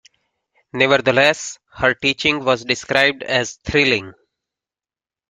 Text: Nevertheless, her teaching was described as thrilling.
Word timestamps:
Nevertheless, 0.73 1.59
her 1.73 1.93
teaching 1.93 2.43
was 2.43 2.65
described 2.65 3.21
as 3.21 3.57
thrilling. 3.57 4.13